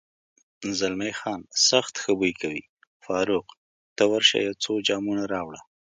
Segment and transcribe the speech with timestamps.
[0.79, 2.63] زلمی خان: سخت ښه بوی کوي،
[3.05, 3.47] فاروق،
[3.95, 5.61] ته ورشه یو څو جامونه راوړه.